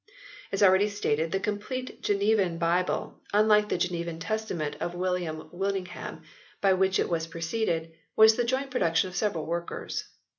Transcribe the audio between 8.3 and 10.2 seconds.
the joint pro duction of several workers.